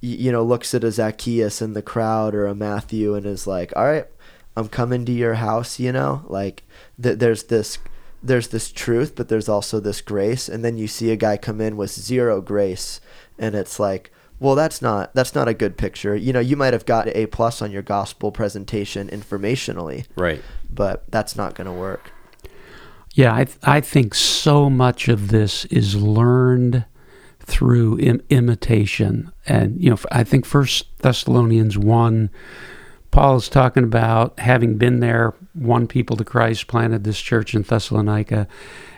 [0.00, 3.72] you know looks at a Zacchaeus in the crowd or a Matthew and is like,
[3.76, 4.06] "All right,
[4.56, 6.22] I'm coming to your house," you know?
[6.28, 6.64] Like
[7.02, 7.78] th- there's this
[8.22, 11.60] there's this truth, but there's also this grace, and then you see a guy come
[11.60, 13.00] in with zero grace
[13.40, 16.72] and it's like well that's not that's not a good picture you know you might
[16.72, 20.42] have got a plus on your gospel presentation informationally Right.
[20.68, 22.10] but that's not going to work
[23.14, 26.84] Yeah, I, th- I think so much of this is learned
[27.40, 29.32] through Im- imitation.
[29.46, 32.30] And, you know, I think First Thessalonians 1,
[33.10, 37.62] Paul is talking about having been there, won people to Christ, planted this church in
[37.62, 38.46] Thessalonica.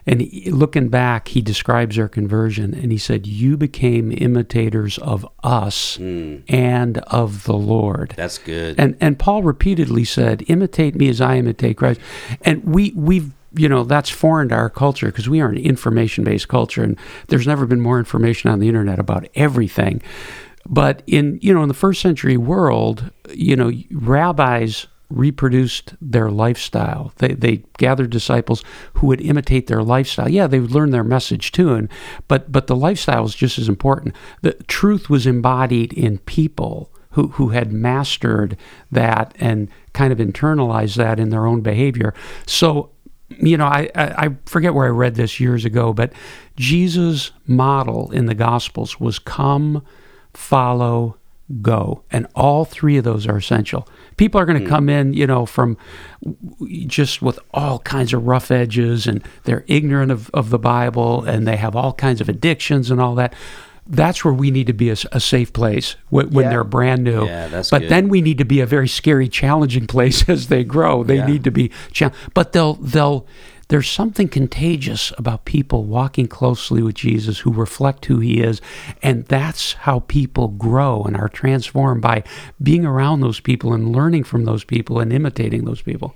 [0.07, 5.27] And he, looking back, he describes their conversion and he said, You became imitators of
[5.43, 6.39] us hmm.
[6.49, 8.15] and of the Lord.
[8.17, 8.79] That's good.
[8.79, 12.01] And and Paul repeatedly said, "Imitate me as I imitate Christ."
[12.43, 16.49] And we we've you know that's foreign to our culture because we are an information-based
[16.49, 20.03] culture, and there's never been more information on the internet about everything.
[20.67, 27.13] But in you know in the first century world, you know rabbis reproduced their lifestyle.
[27.19, 30.29] They they gathered disciples who would imitate their lifestyle.
[30.29, 31.89] Yeah, they would learn their message too, and
[32.29, 34.15] but but the lifestyle was just as important.
[34.43, 38.57] The truth was embodied in people who who had mastered
[38.91, 42.15] that and kind of internalized that in their own behavior.
[42.47, 42.91] So
[43.29, 46.13] you know, I, I I forget where I read this years ago, but
[46.57, 49.85] Jesus' model in the Gospels was come,
[50.35, 51.17] follow,
[51.61, 52.05] go.
[52.11, 53.87] And all three of those are essential.
[54.23, 54.71] People are going to hmm.
[54.71, 55.77] come in, you know, from
[56.87, 61.45] just with all kinds of rough edges and they're ignorant of, of the Bible and
[61.45, 63.35] they have all kinds of addictions and all that.
[63.85, 66.51] That's where we need to be a safe place when, when Yeah.
[66.51, 67.27] they're brand new.
[67.27, 67.91] Yeah, that's but good.
[67.91, 71.03] then we need to be a very scary, challenging place as they grow.
[71.03, 71.27] They Yeah.
[71.27, 71.73] need to be,
[72.33, 73.27] but they'll they'll.
[73.73, 78.61] There's something contagious about people walking closely with Jesus who reflect who he is,
[79.03, 82.23] and that's how people grow and are transformed by
[82.63, 86.15] being around those people and learning from those people and imitating those people.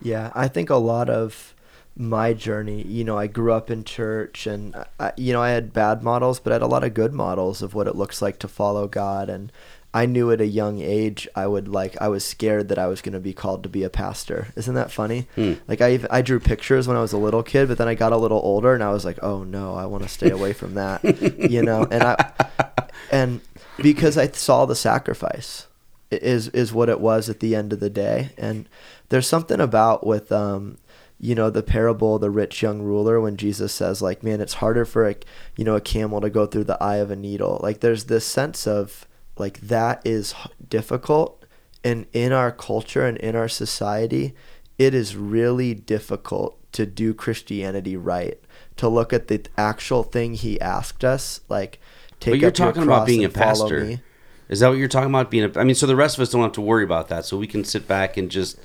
[0.00, 1.52] Yeah, I think a lot of
[1.96, 5.72] my journey, you know, I grew up in church and, I, you know, I had
[5.72, 8.38] bad models, but I had a lot of good models of what it looks like
[8.38, 9.28] to follow God.
[9.28, 9.50] And
[9.94, 13.00] I knew at a young age, I would like, I was scared that I was
[13.00, 14.48] going to be called to be a pastor.
[14.54, 15.26] Isn't that funny?
[15.66, 18.12] Like, I, I drew pictures when I was a little kid, but then I got
[18.12, 20.74] a little older and I was like, oh no, I want to stay away from
[20.74, 21.02] that,
[21.50, 21.84] you know?
[21.90, 22.32] And I,
[23.10, 23.40] and
[23.78, 25.66] because I saw the sacrifice
[26.10, 28.66] is is what it was at the end of the day and
[29.10, 30.78] there's something about with um
[31.20, 34.54] you know the parable of the rich young ruler when Jesus says like man it's
[34.54, 35.16] harder for a
[35.56, 38.24] you know a camel to go through the eye of a needle like there's this
[38.24, 39.06] sense of
[39.38, 40.34] like that is
[40.68, 41.44] difficult
[41.84, 44.34] and in our culture and in our society
[44.78, 48.38] it is really difficult to do Christianity right
[48.76, 51.80] to look at the actual thing he asked us like
[52.20, 53.84] take but you're up your talking about being a pastor.
[53.84, 54.00] me.
[54.48, 55.30] Is that what you're talking about?
[55.30, 57.26] Being a, I mean, so the rest of us don't have to worry about that.
[57.26, 58.58] So we can sit back and just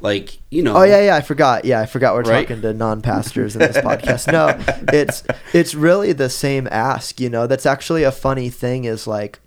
[0.00, 1.16] like you know Oh yeah, yeah.
[1.16, 1.64] I forgot.
[1.64, 2.46] Yeah, I forgot we're Right?
[2.46, 4.30] talking to non-pastors in this podcast.
[4.30, 4.48] No,
[4.92, 7.20] it's it's really the same ask.
[7.20, 8.84] You know, that's actually a funny thing.
[8.84, 9.40] Is like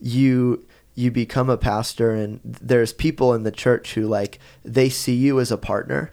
[0.00, 5.14] you you become a pastor, and there's people in the church who like they see
[5.14, 6.12] you as a partner,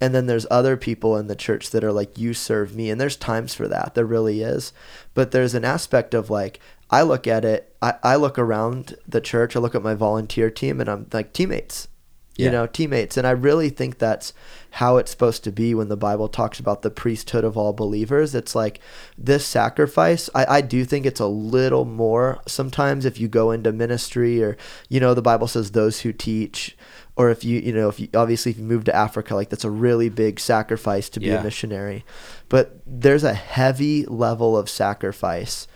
[0.00, 3.00] and then there's other people in the church that are like you serve me, and
[3.00, 3.94] there's times for that.
[3.94, 4.72] There really is,
[5.14, 7.74] but there's an aspect of like I look at it.
[7.82, 9.56] I, I look around the church.
[9.56, 11.88] I look at my volunteer team, and I'm like teammates
[12.36, 12.50] you Yeah.
[12.50, 13.16] know, teammates.
[13.16, 14.32] And I really think that's
[14.70, 18.34] how it's supposed to be when the Bible talks about the priesthood of all believers.
[18.34, 18.80] It's like
[19.16, 20.28] this sacrifice.
[20.34, 24.56] I, I do think it's a little more sometimes if you go into ministry or,
[24.88, 26.76] you know, the Bible says those who teach.
[27.16, 29.62] Or if you, you know, if you obviously if you move to Africa, like that's
[29.64, 31.40] a really big sacrifice to be Yeah.
[31.40, 32.04] a missionary.
[32.48, 35.68] But there's a heavy level of sacrifice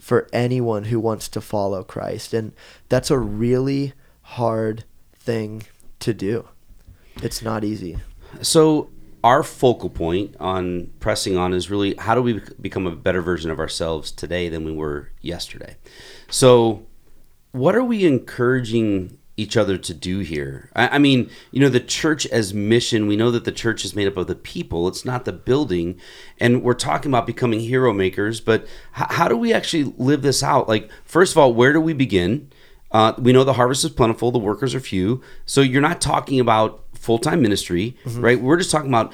[0.00, 2.32] for anyone who wants to follow Christ.
[2.32, 2.52] And
[2.88, 4.84] that's a really hard
[5.18, 5.64] thing
[6.00, 6.48] to do.
[7.22, 7.98] It's not easy.
[8.42, 8.90] So
[9.22, 13.50] our focal point on pressing on is really how do we become a better version
[13.50, 15.76] of ourselves today than we were yesterday.
[16.28, 16.86] So
[17.52, 20.70] what are we encouraging each other to do here?
[20.76, 23.96] I, I mean, you know, the church as mission, we know that the church is
[23.96, 25.98] made up of the people, it's not the building.
[26.38, 28.62] And we're talking about becoming hero makers, but
[28.98, 30.68] h- how do we actually live this out?
[30.68, 32.50] Like, first of all, where do we begin?
[32.94, 35.20] Uh, we know the harvest is plentiful, the workers are few.
[35.46, 38.40] So you're not talking about full time ministry, right?
[38.40, 39.12] We're just talking about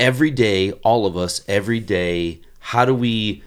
[0.00, 2.40] every day, all of us, every day.
[2.60, 3.42] How do we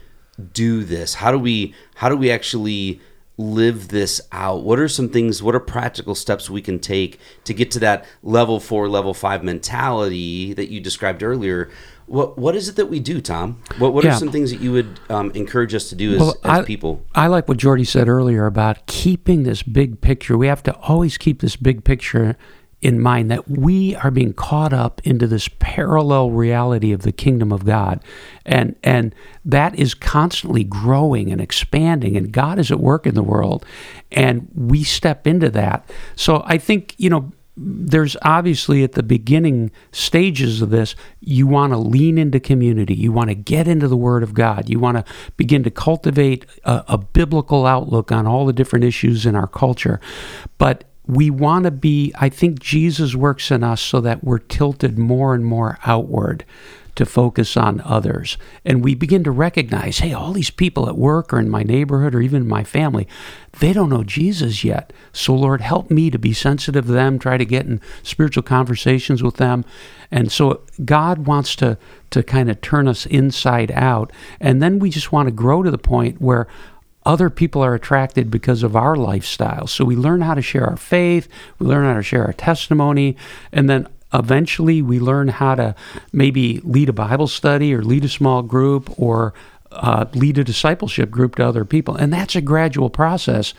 [0.54, 1.16] do this?
[1.16, 3.02] How do we how do we actually
[3.38, 4.64] live this out?
[4.64, 5.42] What are some things?
[5.42, 9.44] What are practical steps we can take to get to that level four, level five
[9.44, 11.72] mentality that you described earlier?
[12.12, 13.62] What what is it that we do, Tom?
[13.80, 14.12] What what Yeah.
[14.16, 16.64] are some things that you would um, encourage us to do as, Well, as I,
[16.64, 17.02] people?
[17.16, 20.38] I like what Jordy said earlier about keeping this big picture.
[20.38, 22.36] We have to always keep this big picture
[22.82, 27.52] in mind that we are being caught up into this parallel reality of the kingdom
[27.54, 28.04] of God.
[28.46, 33.24] And and that is constantly growing and expanding and God is at work in the
[33.24, 33.66] world
[34.12, 35.90] and we step into that.
[36.18, 41.74] So I think, you know, there's obviously at the beginning stages of this, you want
[41.74, 42.96] to lean into community.
[42.96, 44.70] You want to get into the Word of God.
[44.70, 49.26] You want to begin to cultivate a, a biblical outlook on all the different issues
[49.26, 50.00] in our culture.
[50.58, 54.98] But we want to be, I think Jesus works in us so that we're tilted
[54.98, 56.46] more and more outward
[56.96, 58.38] to focus on others.
[58.66, 62.14] And we begin to recognize hey, all these people at work or in my neighborhood
[62.14, 63.08] or even in my family,
[63.60, 64.92] they don't know Jesus yet.
[65.14, 69.24] So, Lord, help me to be sensitive to them, try to get in spiritual conversations
[69.24, 69.66] with them.
[70.10, 71.78] And so, God wants to,
[72.12, 74.12] to kind of turn us inside out.
[74.40, 76.48] And then we just want to grow to the point where
[77.06, 79.68] other people are attracted because of our lifestyle.
[79.68, 81.28] So we learn how to share our faith,
[81.58, 83.18] we learn how to share our testimony,
[83.52, 85.76] and then eventually we learn how to
[86.12, 89.34] maybe lead a Bible study or lead a small group or
[89.72, 91.96] uh, lead a discipleship group to other people.
[91.96, 93.54] And that's a gradual process,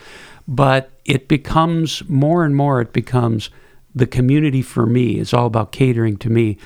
[0.47, 3.49] but it becomes more and more, it becomes
[3.95, 5.19] the community for me.
[5.19, 6.57] It's all about catering to me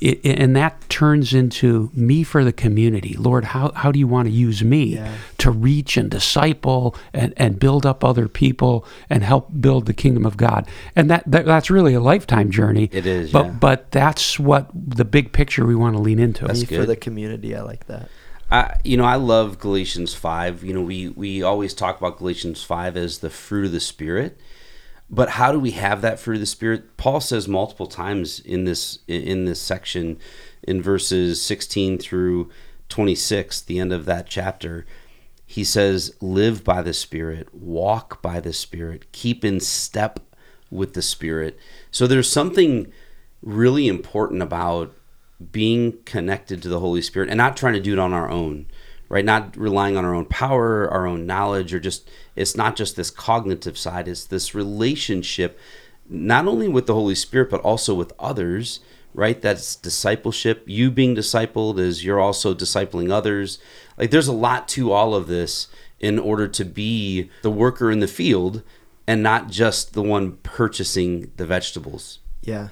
[0.00, 3.14] it, and that turns into me for the community.
[3.18, 5.12] Lord, how, how do you want to use me Yeah.
[5.38, 10.26] to reach and disciple and, and build up other people and help build the kingdom
[10.26, 10.68] of God?
[10.94, 12.88] And that, that that's really a lifetime journey.
[12.92, 13.52] It is, but yeah.
[13.52, 16.46] but that's what the big picture we want to lean into.
[16.46, 17.54] That's Me for the community.
[17.54, 18.08] I like that.
[18.50, 20.62] I, you know, I love Galatians five.
[20.62, 24.38] You know, we we always talk about Galatians five as the fruit of the spirit,
[25.08, 26.96] but how do we have that fruit of the spirit?
[26.96, 30.18] Paul says multiple times in this in this section,
[30.62, 32.50] in verses sixteen through
[32.88, 34.86] twenty six, the end of that chapter.
[35.46, 40.18] He says, "Live by the Spirit, walk by the Spirit, keep in step
[40.70, 41.56] with the Spirit."
[41.92, 42.92] So there's something
[43.42, 44.92] really important about
[45.52, 48.66] being connected to the Holy Spirit and not trying to do it on our own,
[49.08, 49.24] right?
[49.24, 53.10] Not relying on our own power, our own knowledge, or just, it's not just this
[53.10, 55.58] cognitive side, it's this relationship,
[56.08, 58.80] not only with the Holy Spirit, but also with others,
[59.14, 59.40] right?
[59.40, 60.64] That's discipleship.
[60.66, 63.58] You being discipled is you're also discipling others.
[63.96, 68.00] Like there's a lot to all of this in order to be the worker in
[68.00, 68.62] the field
[69.06, 72.18] and not just the one purchasing the vegetables.
[72.42, 72.68] Yeah.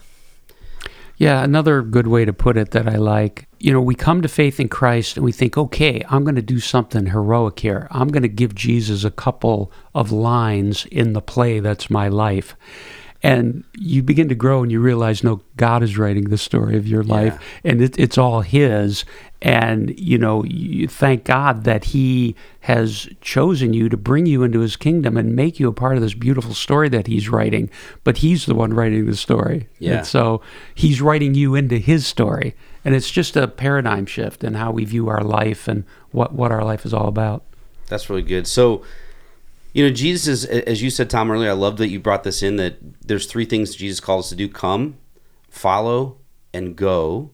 [1.16, 4.28] Yeah, another good way to put it that I like, you know, we come to
[4.28, 7.86] faith in Christ and we think, okay, I'm going to do something heroic here.
[7.92, 12.56] I'm going to give Jesus a couple of lines in the play that's my life.
[13.24, 16.86] And you begin to grow and you realize no god is writing the story of
[16.86, 17.42] your life.
[17.64, 19.06] And it, it's all his.
[19.40, 24.60] And you know you thank god that he has chosen you to bring you into
[24.60, 27.70] his kingdom and make you a part of this beautiful story that he's writing.
[28.04, 29.68] But he's the one writing the story.
[29.78, 29.98] Yeah.
[29.98, 30.42] and so
[30.74, 32.54] he's writing you into his story.
[32.84, 36.52] And it's just a paradigm shift in how we view our life and what what
[36.52, 37.42] our life is all about.
[37.86, 38.46] That's really good.
[38.46, 38.82] So,
[39.74, 42.42] you know, Jesus is, as you said, Tom, earlier, I love that you brought this
[42.42, 44.98] in that there's three things Jesus calls us to do come,
[45.50, 46.18] follow,
[46.54, 47.32] and go.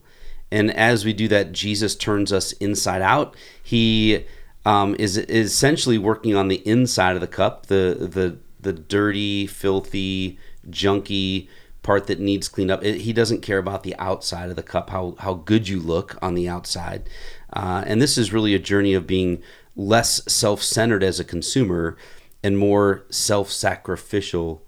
[0.49, 3.37] And as we do that, Jesus turns us inside out.
[3.61, 4.25] He
[4.65, 9.45] um, is, is essentially working on the inside of the cup, the, the, the dirty,
[9.45, 11.47] filthy, junky
[11.83, 12.83] part that needs cleaned up.
[12.83, 16.17] It, he doesn't care about the outside of the cup, how, how good you look
[16.23, 17.07] on the outside.
[17.53, 19.43] Uh, and this is really a journey of being
[19.75, 21.97] less self centered as a consumer
[22.43, 24.63] and more self sacrificial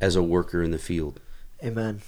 [0.00, 1.20] as a worker in the field.
[1.64, 2.02] Amen.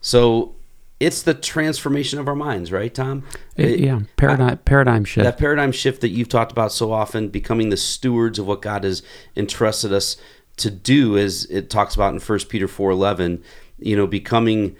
[0.00, 0.54] So
[1.00, 3.24] it's the transformation of our minds, right, Tom?
[3.56, 7.70] It- yeah paradigm paradigm shift That paradigm shift that you've talked about so often, becoming
[7.70, 9.02] the stewards of what God has
[9.36, 10.16] entrusted us
[10.58, 13.42] to do, as it talks about in First Peter four eleven.
[13.78, 14.76] You know, becoming.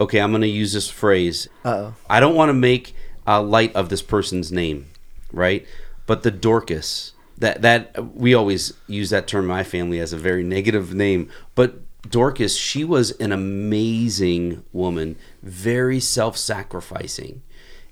[0.00, 1.48] Okay, I'm going to use this phrase.
[1.64, 1.94] Uh-oh.
[2.08, 2.94] I don't want to make
[3.26, 4.86] uh, light of this person's name,
[5.32, 5.66] right?
[6.06, 10.42] But the Dorcas that that we always use that term my family as a very
[10.42, 11.80] negative name, but
[12.10, 17.42] Dorcas, she was an amazing woman, very self-sacrificing,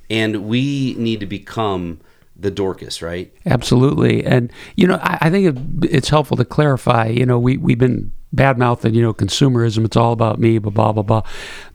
[0.09, 2.01] and we need to become
[2.36, 3.32] the Dorcas, right?
[3.47, 7.07] Absolutely, and you know, I, I think it, it's helpful to clarify.
[7.07, 8.95] You know, we we've been bad mouthing.
[8.95, 9.85] You know, consumerism.
[9.85, 10.59] It's all about me.
[10.59, 11.22] Blah blah blah blah.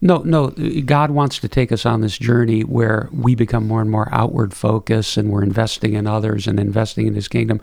[0.00, 0.48] No, no.
[0.84, 4.54] God wants to take us on this journey where we become more and more outward
[4.54, 7.60] focused, and we're investing in others and investing in His kingdom.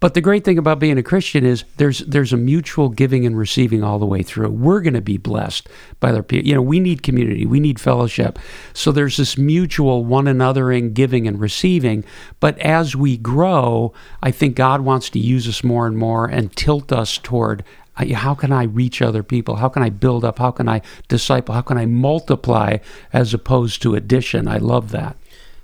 [0.00, 3.36] But the great thing about being a Christian is there's there's a mutual giving and
[3.36, 4.50] receiving all the way through.
[4.50, 5.68] We're going to be blessed
[6.00, 6.48] by other people.
[6.48, 7.46] You know, we need community.
[7.46, 8.38] We need fellowship.
[8.72, 12.04] So there's this mutual one anothering, giving and receiving.
[12.40, 13.92] But as we grow,
[14.22, 17.64] I think God wants to use us more and more and tilt us toward
[18.06, 19.56] how can I reach other people?
[19.56, 20.38] How can I build up?
[20.38, 21.54] How can I disciple?
[21.54, 22.78] How can I multiply
[23.12, 24.48] as opposed to addition?
[24.48, 25.16] I love that.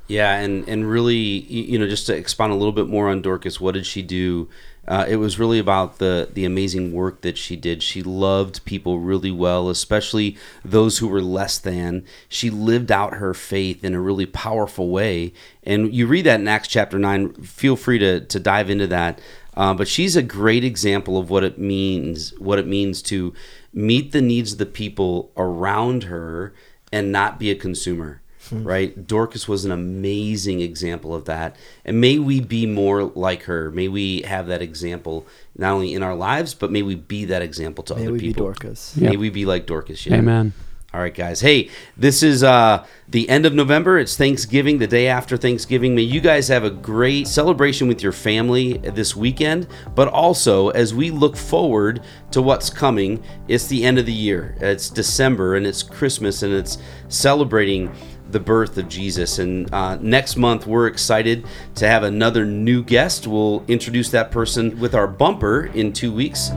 [0.07, 3.61] Yeah, and and really, you know, just to expound a little bit more on Dorcas,
[3.61, 4.49] what did she do?
[4.87, 7.83] Uh, it was really about the the amazing work that she did.
[7.83, 12.05] She loved people really well, especially those who were less than.
[12.29, 15.33] She lived out her faith in a really powerful way,
[15.63, 17.33] and you read that in Acts chapter nine.
[17.35, 19.21] Feel free to to dive into that.
[19.57, 23.33] Uh, but she's a great example of what it means what it means to
[23.73, 26.53] meet the needs of the people around her
[26.93, 28.21] and not be a consumer
[28.53, 29.07] right?
[29.07, 31.57] Dorcas was an amazing example of that.
[31.85, 33.71] And may we be more like her.
[33.71, 35.27] May we have that example
[35.57, 38.19] not only in our lives, but may we be that example to May other we
[38.19, 38.45] be people.
[38.47, 38.97] Dorcas.
[38.97, 40.07] May we be like Dorcas.
[40.07, 40.17] Yeah.
[40.17, 40.53] Amen.
[40.95, 41.41] All right, guys.
[41.41, 43.99] Hey, this is uh, the end of November.
[43.99, 45.97] It's Thanksgiving, the day after Thanksgiving.
[45.97, 49.67] May you guys have a great celebration with your family this weekend.
[49.97, 54.57] But also, as we look forward to what's coming, it's the end of the year.
[54.61, 56.79] It's December and it's Christmas and it's
[57.09, 57.93] celebrating
[58.35, 59.39] the birth of Jesus.
[59.39, 63.27] And uh, next month, we're excited to have another new guest.
[63.27, 66.51] We'll introduce that person with our bumper in two weeks.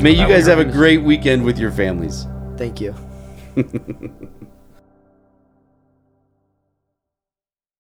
[0.00, 2.26] May you guys have a great weekend with your families.
[2.56, 2.94] Thank you.